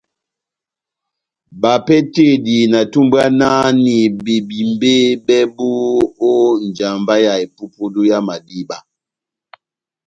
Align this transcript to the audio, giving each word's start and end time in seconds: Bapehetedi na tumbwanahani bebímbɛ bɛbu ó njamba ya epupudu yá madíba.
Bapehetedi 1.61 2.57
na 2.71 2.79
tumbwanahani 2.91 3.97
bebímbɛ 4.23 4.93
bɛbu 5.25 5.67
ó 6.31 6.33
njamba 6.67 7.13
ya 7.25 7.33
epupudu 7.45 8.01
yá 8.09 8.17
madíba. 8.27 8.77